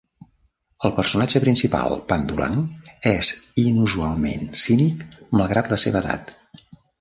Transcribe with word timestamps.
El 0.87 0.93
personatge 0.99 1.41
principal, 1.43 1.93
Pandurang 2.11 2.55
és 3.11 3.29
inusualment 3.65 4.49
cínic 4.63 5.05
malgrat 5.43 5.71
la 5.75 5.81
seva 5.85 6.03
edat. 6.05 6.35